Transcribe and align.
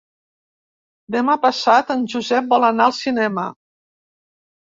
Demà 1.15 1.33
passat 1.43 1.91
en 1.95 2.01
Josep 2.13 2.49
vol 2.53 2.65
anar 2.71 2.87
al 2.91 2.97
cinema. 3.03 3.43